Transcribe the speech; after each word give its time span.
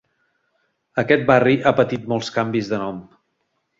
Aquest 1.03 1.27
barri 1.31 1.57
ha 1.67 1.73
patit 1.81 2.09
molts 2.15 2.33
canvis 2.39 2.73
de 2.73 2.81
nom. 2.85 2.99